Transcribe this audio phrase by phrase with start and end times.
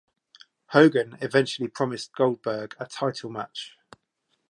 [0.71, 3.77] Hogan eventually promised Goldberg a title match.